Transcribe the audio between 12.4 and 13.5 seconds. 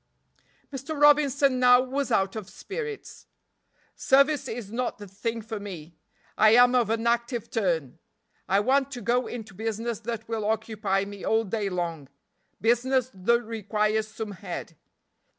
business that